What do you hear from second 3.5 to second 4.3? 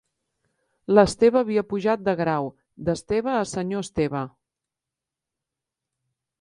senyor Esteve.